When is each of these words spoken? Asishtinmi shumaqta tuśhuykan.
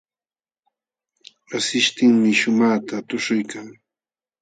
Asishtinmi 1.55 2.31
shumaqta 2.39 2.95
tuśhuykan. 3.07 3.67